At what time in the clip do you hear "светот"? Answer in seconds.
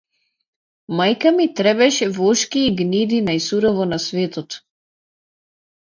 4.07-4.59